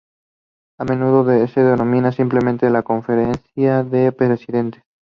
[0.79, 4.83] A menudo se denomina simplemente la "Conferencia de presidentes".